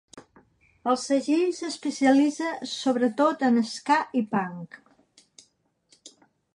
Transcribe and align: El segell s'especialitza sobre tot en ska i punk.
El 0.93 0.97
segell 1.01 1.51
s'especialitza 1.57 2.49
sobre 2.73 3.11
tot 3.21 3.47
en 3.51 3.63
ska 3.75 4.01
i 4.23 4.27
punk. 4.35 4.83